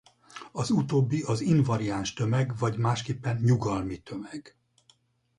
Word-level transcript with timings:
Az 0.51 0.69
utóbbi 0.69 1.21
az 1.21 1.41
invariáns 1.41 2.13
tömeg 2.13 2.57
vagy 2.57 2.77
másképpen 2.77 3.41
nyugalmi 3.43 3.97
tömeg. 3.97 4.55